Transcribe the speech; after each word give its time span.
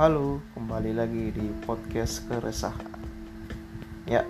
Halo, 0.00 0.40
kembali 0.56 0.96
lagi 0.96 1.28
di 1.28 1.52
podcast 1.60 2.24
keresahan. 2.24 3.04
Ya, 4.08 4.24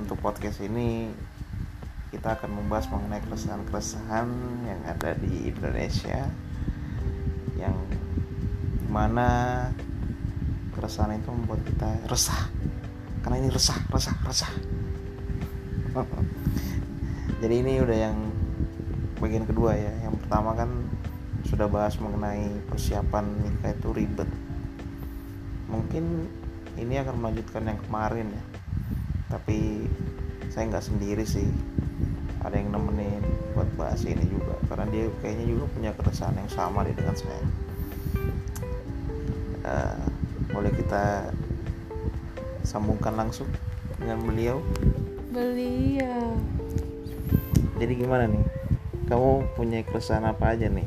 untuk 0.00 0.16
podcast 0.16 0.64
ini 0.64 1.12
kita 2.08 2.40
akan 2.40 2.48
membahas 2.56 2.88
mengenai 2.88 3.20
keresahan-keresahan 3.20 4.24
yang 4.64 4.80
ada 4.88 5.12
di 5.20 5.52
Indonesia 5.52 6.24
yang 7.60 7.76
di 8.80 8.88
mana 8.88 9.28
keresahan 10.72 11.20
itu 11.20 11.28
membuat 11.28 11.60
kita 11.68 12.08
resah 12.08 12.48
karena 13.20 13.44
ini 13.44 13.52
resah, 13.52 13.76
resah, 13.92 14.16
resah. 14.24 14.52
Jadi 17.44 17.54
ini 17.60 17.76
udah 17.76 17.98
yang 18.08 18.16
bagian 19.20 19.44
kedua 19.44 19.76
ya. 19.76 19.92
Yang 20.00 20.16
pertama 20.24 20.56
kan 20.56 20.72
sudah 21.44 21.68
bahas 21.68 21.92
mengenai 22.00 22.48
persiapan 22.72 23.28
nikah 23.44 23.76
itu 23.76 23.92
ribet 23.92 24.43
mungkin 25.70 26.28
ini 26.74 26.98
akan 27.00 27.16
melanjutkan 27.20 27.68
yang 27.68 27.80
kemarin 27.86 28.28
ya. 28.32 28.44
Tapi 29.32 29.88
saya 30.50 30.70
nggak 30.70 30.84
sendiri 30.84 31.24
sih. 31.26 31.46
Ada 32.44 32.60
yang 32.60 32.76
nemenin 32.76 33.24
buat 33.56 33.68
bahas 33.78 34.04
ini 34.04 34.24
juga. 34.28 34.54
Karena 34.68 34.86
dia 34.92 35.08
kayaknya 35.24 35.46
juga 35.56 35.64
punya 35.72 35.90
keresahan 35.96 36.36
yang 36.36 36.50
sama 36.52 36.84
deh 36.84 36.94
dengan 36.94 37.16
saya. 37.16 37.44
Uh, 39.64 40.04
boleh 40.52 40.72
kita 40.76 41.32
sambungkan 42.62 43.16
langsung 43.16 43.48
dengan 43.96 44.20
beliau? 44.24 44.60
Beliau 45.32 46.36
jadi 47.78 47.92
gimana 47.98 48.24
nih? 48.30 48.44
Kamu 49.10 49.58
punya 49.58 49.84
keresahan 49.84 50.24
apa 50.24 50.56
aja 50.56 50.70
nih 50.70 50.86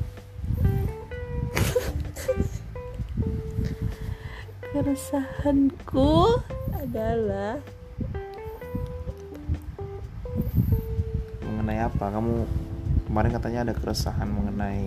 keresahanku 4.78 6.38
adalah 6.78 7.58
mengenai 11.42 11.82
apa? 11.82 12.06
Kamu 12.14 12.46
kemarin 13.10 13.32
katanya 13.34 13.60
ada 13.66 13.74
keresahan 13.74 14.30
mengenai 14.30 14.86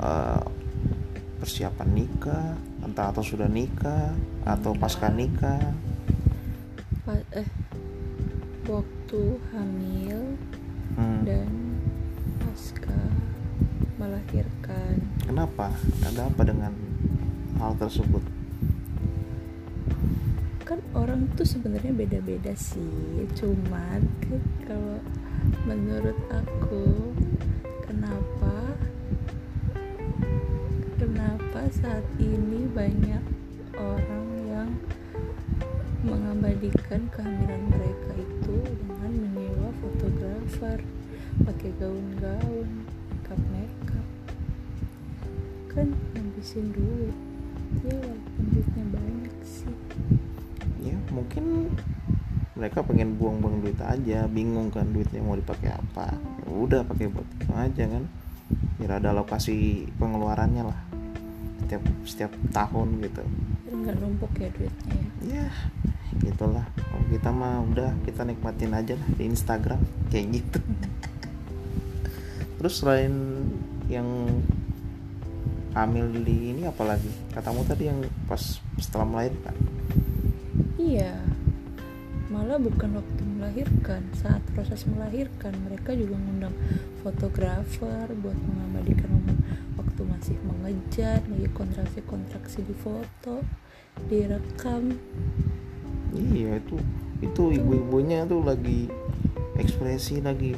uh, 0.00 0.40
persiapan 1.36 1.88
nikah 1.92 2.56
entah 2.80 3.12
atau 3.12 3.20
sudah 3.20 3.44
nikah 3.44 4.16
atau 4.48 4.72
pasca 4.72 5.12
nikah. 5.12 5.60
Pa 7.04 7.20
eh 7.36 7.48
waktu 8.64 9.22
hamil 9.52 10.32
hmm. 10.96 11.28
dan 11.28 11.52
pasca 12.40 12.96
melahirkan. 14.00 14.96
Kenapa? 15.28 15.76
Ada 16.08 16.32
apa 16.32 16.40
dengan 16.40 16.72
hal 17.60 17.76
tersebut 17.76 18.37
kan 20.68 20.84
orang 20.92 21.24
tuh 21.32 21.48
sebenarnya 21.48 21.96
beda-beda 21.96 22.52
sih. 22.52 23.24
Cuman 23.32 24.04
kalau 24.68 25.00
menurut 25.64 26.18
aku 26.28 27.08
kenapa 27.88 28.76
kenapa 31.00 31.60
saat 31.72 32.04
ini 32.20 32.68
banyak 32.76 33.24
orang 33.80 34.28
yang 34.44 34.70
mengabadikan 36.04 37.00
kehamilan 37.16 37.64
mereka 37.72 38.12
itu 38.20 38.56
dengan 38.60 39.12
menyewa 39.24 39.72
fotografer 39.80 40.84
pakai 41.48 41.72
gaun-gaun 41.80 42.68
makeup 43.08 43.40
makeup. 43.56 44.06
Kan 45.72 45.96
ngabisin 46.12 46.76
duit. 46.76 47.16
Ya 47.88 47.92
walaupun 47.96 48.44
duitnya 48.52 48.84
banyak 48.92 49.36
sih 49.44 49.76
mungkin 51.10 51.74
mereka 52.58 52.82
pengen 52.82 53.14
buang-buang 53.14 53.62
duit 53.62 53.78
aja 53.78 54.26
bingung 54.26 54.74
kan 54.74 54.90
duitnya 54.90 55.22
mau 55.22 55.38
dipakai 55.38 55.70
apa. 55.70 56.10
Ya 56.42 56.48
udah 56.50 56.80
pakai 56.82 57.06
buat 57.06 57.28
itu 57.38 57.48
aja 57.54 57.84
kan. 57.86 58.04
Biar 58.80 58.98
ada 58.98 59.14
alokasi 59.14 59.86
pengeluarannya 59.96 60.66
lah. 60.66 60.80
Setiap 61.62 61.82
setiap 62.02 62.32
tahun 62.50 62.98
gitu. 63.06 63.22
Nggak 63.70 63.96
numpuk 64.02 64.32
ya 64.42 64.50
duitnya 64.50 64.94
ya? 64.94 65.06
Ya 65.22 65.46
gitulah. 66.18 66.66
Kalau 66.74 67.04
kita 67.14 67.30
mah 67.30 67.62
udah 67.62 67.94
kita 68.02 68.26
nikmatin 68.26 68.74
aja 68.74 68.98
lah 68.98 69.08
di 69.14 69.22
Instagram 69.30 69.80
kayak 70.10 70.42
gitu. 70.42 70.60
Terus 72.58 72.74
selain 72.82 73.14
yang 73.86 74.26
hamil 75.78 76.10
di 76.26 76.58
ini 76.58 76.66
apalagi 76.66 77.06
katamu 77.30 77.62
tadi 77.62 77.86
yang 77.86 78.02
pas 78.26 78.58
setelah 78.82 79.06
melahirkan 79.06 79.54
iya. 80.78 81.18
Malah 82.28 82.60
bukan 82.60 83.00
waktu 83.00 83.22
melahirkan 83.24 84.04
saat 84.12 84.44
proses 84.52 84.84
melahirkan 84.84 85.56
mereka 85.64 85.96
juga 85.96 86.20
ngundang 86.20 86.52
fotografer 87.00 88.04
buat 88.20 88.36
mengabadikan 88.36 89.08
momen 89.08 89.38
waktu 89.80 90.00
masih 90.04 90.36
mengejar 90.44 91.24
lagi 91.24 91.48
kontraksi 91.56 92.00
kontraksi 92.04 92.60
di 92.62 92.76
foto 92.76 93.40
direkam. 94.12 94.92
Iya 96.12 96.60
itu 96.60 96.76
itu 97.24 97.42
ibu-ibunya 97.56 98.28
tuh 98.28 98.44
lagi 98.44 98.92
ekspresi 99.58 100.20
lagi 100.22 100.52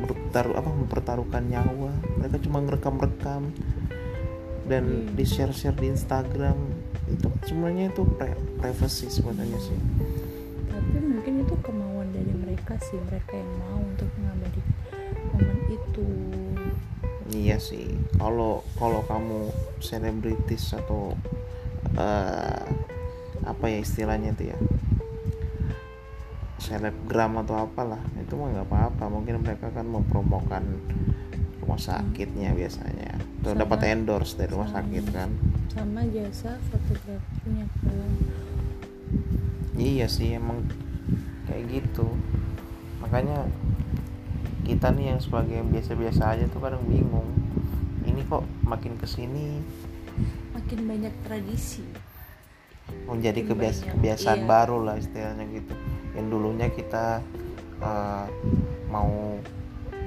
bertaruh 0.00 0.56
apa 0.56 0.70
mempertaruhkan 0.72 1.44
nyawa. 1.52 1.92
Mereka 2.18 2.40
cuma 2.48 2.64
ngerekam-rekam 2.64 3.52
dan 4.70 4.84
Hmm. 4.86 5.12
di 5.18 5.24
share-share 5.26 5.76
di 5.76 5.90
Instagram 5.90 6.69
itu 7.10 7.28
sebenarnya 7.46 7.90
itu 7.90 8.02
pri 8.18 8.34
privacy 8.58 9.10
sebenarnya 9.10 9.58
sih. 9.58 9.78
Tapi 10.70 10.96
mungkin 11.02 11.42
itu 11.42 11.54
kemauan 11.60 12.08
dari 12.14 12.32
mereka 12.34 12.78
sih 12.78 12.98
mereka 13.10 13.34
yang 13.34 13.50
mau 13.58 13.80
untuk 13.82 14.08
mengabadikan 14.18 14.74
momen 15.34 15.58
itu. 15.70 16.08
Iya 17.30 17.56
sih. 17.62 17.90
Kalau 18.18 18.62
kalau 18.78 19.02
kamu 19.06 19.50
selebritis 19.82 20.74
atau 20.74 21.14
eh, 21.94 22.64
apa 23.46 23.64
ya 23.66 23.78
istilahnya 23.82 24.34
itu 24.34 24.54
ya? 24.54 24.58
Selebgram 26.60 27.40
atau 27.42 27.66
apalah 27.66 28.02
itu 28.18 28.32
mah 28.38 28.52
nggak 28.54 28.68
apa-apa. 28.68 29.04
Mungkin 29.10 29.42
mereka 29.42 29.70
kan 29.74 29.86
mempromokan 29.86 30.64
rumah 31.62 31.78
sakitnya 31.78 32.50
biasanya 32.54 33.29
Sama- 33.42 33.58
dapat 33.58 33.78
endorse 33.88 34.36
dari 34.36 34.50
rumah 34.52 34.68
sakit 34.68 35.04
kan? 35.10 35.30
Sama 35.70 36.02
jasa 36.08 36.60
fotografernya 36.68 37.64
kan 37.80 38.10
iya 39.80 40.04
sih 40.06 40.36
emang 40.36 40.60
kayak 41.48 41.64
gitu. 41.72 42.04
Makanya 43.00 43.48
kita 44.62 44.92
nih 44.92 45.16
yang 45.16 45.20
sebagai 45.24 45.56
yang 45.56 45.72
biasa-biasa 45.72 46.36
aja 46.36 46.44
tuh 46.46 46.60
kadang 46.60 46.84
bingung. 46.84 47.26
Ini 48.04 48.20
kok 48.28 48.44
makin 48.62 49.00
ke 49.00 49.06
sini 49.08 49.60
makin 50.52 50.84
banyak 50.84 51.14
tradisi. 51.24 51.82
Menjadi 53.08 53.40
Makin 53.40 53.50
kebias- 53.56 53.80
banyak, 53.82 53.92
kebiasaan 53.96 54.40
iya. 54.42 54.46
baru 54.46 54.78
lah 54.84 54.96
istilahnya 54.98 55.44
gitu. 55.48 55.74
Yang 56.12 56.26
dulunya 56.28 56.68
kita 56.68 57.24
eh, 57.80 58.26
mau 58.92 59.40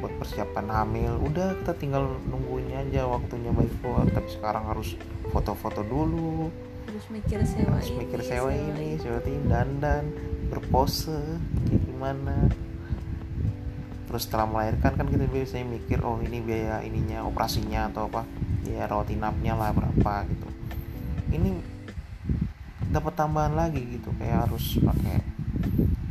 buat 0.04 0.20
persiapan 0.20 0.68
hamil. 0.68 1.16
Udah 1.24 1.56
kita 1.64 1.80
tinggal 1.80 2.20
nungguin 2.28 2.76
aja 2.76 3.08
waktunya 3.08 3.56
baik 3.56 3.72
buat 3.80 4.12
tapi 4.12 4.28
sekarang 4.36 4.68
harus 4.68 5.00
foto-foto 5.32 5.80
dulu. 5.88 6.52
Terus 6.84 7.08
mikir 7.08 7.40
sewa 7.48 7.80
harus 7.80 7.88
ini 7.88 8.00
mikir 8.04 8.20
sewa 8.20 8.52
ini 8.52 9.00
sewa 9.00 9.24
ini 9.24 9.48
dandan 9.48 10.12
berpose 10.52 11.40
kayak 11.72 11.82
gimana. 11.88 12.52
Terus 14.12 14.28
setelah 14.28 14.46
melahirkan 14.46 14.92
kan 15.00 15.08
kita 15.08 15.24
biasanya 15.32 15.66
mikir 15.72 16.04
oh 16.04 16.20
ini 16.20 16.44
biaya 16.44 16.84
ininya 16.84 17.24
operasinya 17.24 17.88
atau 17.88 18.12
apa. 18.12 18.28
Biaya 18.68 18.92
rawat 18.92 19.08
inapnya 19.08 19.56
lah 19.56 19.72
berapa 19.72 20.28
gitu. 20.28 20.48
Ini 21.32 21.50
dapat 22.92 23.16
tambahan 23.16 23.56
lagi 23.56 23.80
gitu. 23.88 24.12
Kayak 24.20 24.52
harus 24.52 24.84
pakai 24.84 25.18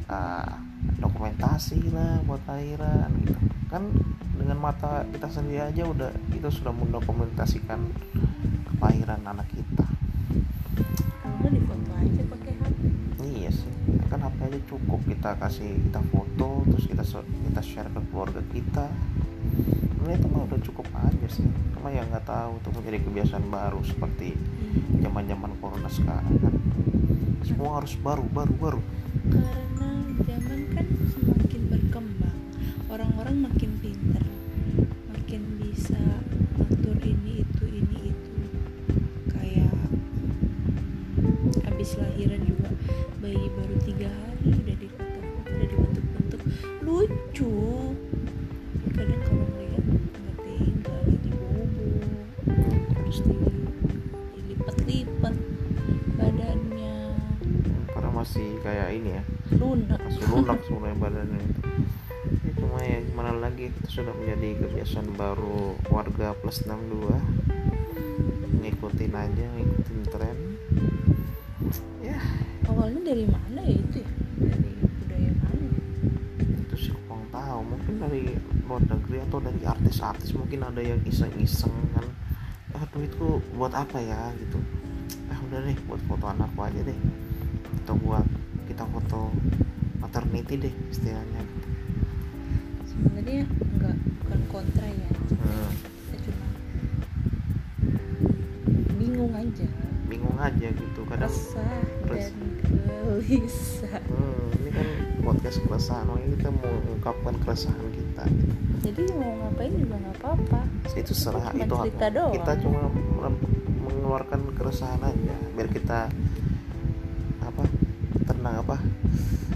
uh, 0.09 0.72
dokumentasi 1.03 1.91
lah 1.91 2.23
buat 2.23 2.41
lahiran 2.47 3.11
gitu 3.27 3.35
kan 3.67 3.83
dengan 4.39 4.59
mata 4.63 5.03
kita 5.11 5.27
sendiri 5.27 5.67
aja 5.67 5.83
udah 5.89 6.11
kita 6.31 6.49
sudah 6.49 6.71
mendokumentasikan 6.71 7.81
kelahiran 8.79 9.21
anak 9.27 9.49
kita 9.51 9.87
kalau 11.23 11.49
di 11.51 11.61
foto 11.67 11.91
aja 11.99 12.23
pakai 12.31 12.53
HP 12.55 12.81
Iya 13.23 13.51
sih, 13.55 13.71
kan 14.11 14.19
HP 14.19 14.39
aja 14.51 14.61
cukup 14.67 15.01
kita 15.07 15.31
kasih 15.39 15.79
kita 15.89 16.01
foto 16.11 16.67
terus 16.71 16.85
kita 16.91 17.05
kita 17.23 17.63
share 17.63 17.91
ke 17.91 18.01
keluarga 18.11 18.43
kita. 18.51 18.87
Sebenarnya 19.95 20.19
itu 20.19 20.29
mah 20.31 20.43
udah 20.51 20.61
cukup 20.63 20.87
aja 20.91 21.27
sih. 21.31 21.47
Cuma 21.75 21.95
ya 21.95 22.03
nggak 22.07 22.27
tahu 22.27 22.59
itu 22.59 22.69
menjadi 22.75 22.99
kebiasaan 23.07 23.47
baru 23.47 23.81
seperti 23.87 24.35
zaman 24.99 25.27
zaman 25.31 25.51
corona 25.63 25.91
sekarang 25.91 26.35
kan. 26.43 26.55
Semua 27.47 27.79
harus 27.79 27.95
baru 27.99 28.27
baru 28.27 28.55
baru 28.59 28.81
karena 29.31 29.91
zaman 30.27 30.61
kan 30.75 30.87
semakin 31.15 31.63
berkembang 31.71 32.39
orang-orang 32.91 33.47
makin 33.47 33.71
pinter 33.79 34.25
makin 35.33 35.43
bisa 35.63 35.97
atur 36.61 36.99
ini 37.01 37.41
itu 37.41 37.65
ini 37.65 38.13
itu. 38.13 38.35
Kayak 39.33 39.73
habis 41.65 41.97
lahiran 41.97 42.45
juga 42.45 42.69
bayi 43.25 43.49
baru 43.57 43.77
tiga 43.87 44.13
hari 44.13 44.53
udah 44.53 44.77
dibentuk 44.77 45.25
udah 45.49 45.67
dibentuk-bentuk. 45.73 46.41
Lucu. 46.85 47.55
Kadang 48.93 49.23
kalau 49.25 49.47
melihat 49.57 49.85
nggak 49.89 50.37
nggak 50.85 51.01
jadi 51.09 51.31
bobo 51.33 51.89
terus 52.93 53.19
dilipat-lipat 54.37 55.35
ini 58.93 59.19
ya. 59.19 59.23
Lunak. 59.59 59.99
Masih 59.99 60.25
lunak 60.31 60.59
sebenarnya 60.69 60.97
badannya. 61.01 61.43
Itu 61.43 62.47
ya, 62.47 62.53
cuma 62.55 62.79
ya 62.85 62.99
gimana 63.03 63.31
lagi? 63.43 63.73
Itu 63.73 63.81
sudah 64.01 64.15
menjadi 64.15 64.49
kebiasaan 64.63 65.09
baru 65.19 65.75
warga 65.91 66.37
plus 66.39 66.63
62 66.63 67.19
ngikutin 68.63 69.15
aja 69.17 69.47
ngikutin 69.59 70.01
tren. 70.07 70.39
Ya. 71.99 72.19
Awalnya 72.71 73.01
dari 73.03 73.27
mana 73.27 73.61
ya 73.67 73.75
itu 73.75 73.97
ya? 74.07 74.11
Dari 74.39 74.73
budaya 74.87 75.33
mana? 75.43 75.67
Itu 76.63 76.75
sih 76.79 76.95
kurang 77.11 77.27
tahu. 77.35 77.61
Mungkin 77.67 77.95
dari 77.99 78.23
luar 78.71 78.83
negeri 78.87 79.19
atau 79.27 79.39
dari 79.43 79.61
artis-artis 79.67 80.31
mungkin 80.39 80.63
ada 80.63 80.79
yang 80.79 81.03
iseng-iseng 81.03 81.75
kan. 81.99 82.07
Ah 82.79 82.87
duitku 82.95 83.43
buat 83.59 83.75
apa 83.75 83.99
ya? 83.99 84.31
Gitu. 84.39 84.63
Ah 85.27 85.39
udah 85.51 85.59
deh 85.67 85.77
buat 85.91 86.01
foto 86.07 86.25
anakku 86.31 86.63
aja 86.63 86.81
deh 86.87 86.99
atau 87.83 87.95
buat 87.99 88.27
kita 88.67 88.85
foto 88.87 89.31
maternity 89.99 90.55
deh 90.59 90.75
istilahnya 90.89 91.43
sebenarnya 92.85 93.45
enggak 93.47 93.97
bukan 94.21 94.41
kontra 94.49 94.87
ya 94.87 95.09
Hmm, 95.33 95.71
kita 96.07 96.31
cuma 96.31 96.47
bingung 98.97 99.33
aja 99.35 99.67
bingung 100.07 100.39
aja 100.39 100.69
gitu 100.71 101.01
kadang 101.09 101.33
resah 101.33 101.83
res- 102.07 102.31
dan 102.31 102.35
gelisah 102.63 103.99
hmm, 104.03 104.59
ini 104.61 104.71
kan 104.71 104.87
podcast 105.23 105.59
keresahan 105.63 106.05
makanya 106.07 106.29
kita 106.37 106.49
mau 106.53 106.69
mengungkapkan 106.85 107.35
keresahan 107.41 107.87
kita 107.91 108.23
gitu. 108.29 108.53
jadi 108.83 109.03
mau 109.17 109.33
ngapain 109.41 109.73
juga 109.75 109.95
nggak 109.99 110.17
apa-apa 110.21 110.61
itu 110.95 111.13
serah 111.13 111.49
itu 111.51 111.65
cerita 111.65 111.81
haknya. 112.07 112.11
doang. 112.13 112.33
kita 112.37 112.53
cuma 112.63 112.81
mengeluarkan 113.83 114.41
keresahan 114.55 115.01
aja 115.03 115.35
biar 115.57 115.69
kita 115.71 115.99
apa? 118.63 118.79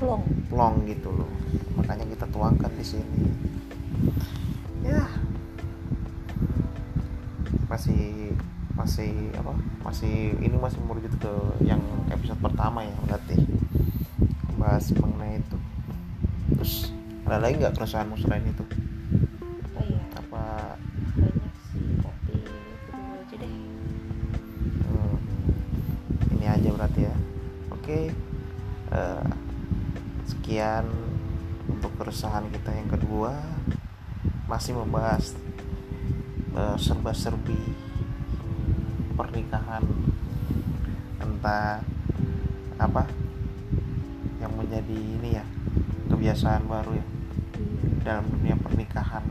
Long 0.03 0.25
plong 0.51 0.77
gitu 0.91 1.09
loh. 1.15 1.31
Makanya 1.79 2.05
kita 2.11 2.27
tuangkan 2.29 2.73
di 2.75 2.85
sini. 2.85 3.23
Ya. 4.83 5.07
Masih 7.71 8.35
masih 8.75 9.31
apa? 9.39 9.55
Masih 9.87 10.35
ini 10.43 10.57
masih 10.59 10.83
merujuk 10.85 11.15
ke 11.23 11.33
yang 11.65 11.81
episode 12.11 12.39
pertama 12.43 12.83
ya 12.83 12.95
berarti. 13.07 13.39
Bahas 14.59 14.91
mengenai 14.93 15.39
itu. 15.39 15.59
Terus 16.59 16.75
ada 17.27 17.39
lagi 17.43 17.63
nggak 17.63 17.75
keresahanmu 17.79 18.19
selain 18.19 18.45
itu? 18.47 18.65
Oh 19.79 19.83
iya. 19.87 20.03
Apa? 20.19 20.77
Banyak 21.15 21.55
sih 21.73 21.83
itu 21.83 22.11
aja 22.91 23.35
deh. 23.39 23.55
Hmm, 24.83 25.17
ini 26.39 26.47
aja 26.51 26.69
berarti 26.75 27.01
ya. 27.07 27.15
Oke 27.71 28.11
eh, 28.93 29.27
sekian 30.27 30.87
untuk 31.71 31.95
keresahan 31.99 32.47
kita 32.51 32.71
yang 32.75 32.91
kedua. 32.91 33.35
Masih 34.47 34.79
membahas 34.79 35.35
eh, 36.55 36.77
serba-serbi 36.79 37.59
pernikahan 39.17 39.83
entah 41.19 41.81
apa 42.77 43.09
yang 44.39 44.53
menjadi 44.53 44.93
ini 44.93 45.41
ya 45.41 45.45
kebiasaan 46.13 46.69
baru 46.69 47.01
ya 47.01 47.07
dalam 48.05 48.29
dunia 48.31 48.55
pernikahan. 48.61 49.25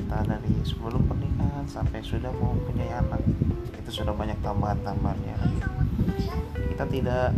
Entah 0.00 0.22
dari 0.24 0.54
sebelum 0.64 1.04
pernikahan 1.06 1.68
sampai 1.68 2.00
sudah 2.02 2.32
mau 2.40 2.56
punya 2.64 3.02
anak 3.02 3.22
itu 3.76 4.02
sudah 4.02 4.14
banyak 4.14 4.38
tambahan-tambahannya 4.42 5.36
kita 6.76 6.92
tidak 6.92 7.32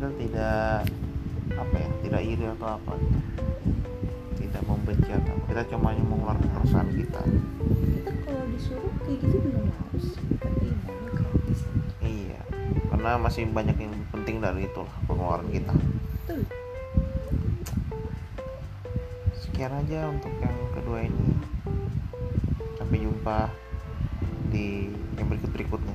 kita 0.00 0.16
tidak 0.16 0.88
apa 1.60 1.76
ya 1.76 1.88
tidak 2.00 2.22
iri 2.24 2.44
atau 2.56 2.72
apa. 2.72 2.96
Tidak 4.32 4.62
membenci 4.64 5.12
atau 5.12 5.36
apa. 5.36 5.44
kita 5.52 5.62
cuma 5.76 5.92
mengeluarkan 5.92 6.48
perasaan 6.56 6.88
kita. 6.96 7.20
Kita 7.20 8.12
kalau 8.24 8.44
disuruh 8.48 8.94
kayak 9.04 9.20
gitu 9.20 9.36
juga 9.44 9.60
mau 9.60 9.92
sih 10.00 10.16
tapi 10.40 10.72
gratis. 11.12 11.60
Iya 12.00 12.40
karena 12.88 13.20
masih 13.20 13.44
banyak 13.52 13.76
yang 13.76 13.92
penting 14.08 14.40
dari 14.40 14.64
itulah 14.64 14.88
pengeluaran 15.04 15.52
kita. 15.52 15.74
Sekian 19.36 19.84
aja 19.84 20.08
untuk 20.08 20.32
yang 20.40 20.56
kedua 20.80 21.04
ini. 21.04 21.28
Sampai 22.80 23.04
jumpa 23.04 23.52
di 24.48 24.88
yang 25.20 25.28
berikut 25.28 25.52
berikutnya 25.52 25.92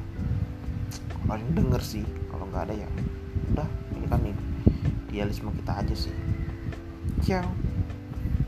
paling 1.26 1.58
denger 1.58 1.82
sih 1.82 2.06
kalau 2.30 2.46
nggak 2.54 2.70
ada 2.70 2.86
ya. 2.86 2.90
Udah 3.50 3.66
ini 4.06 4.14
kan 4.14 4.22
idealisme 5.10 5.50
kita 5.58 5.82
aja 5.82 5.96
sih. 5.98 6.14
Ciao. 7.26 7.50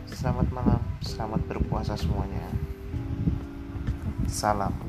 Selamat 0.05 0.53
malam 0.53 0.81
selamat 1.01 1.41
berpuasa 1.49 1.97
semuanya. 1.97 2.45
Salam 4.29 4.86